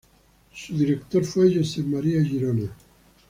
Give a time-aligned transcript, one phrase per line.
[0.51, 2.75] Su director fue Josep Maria Girona.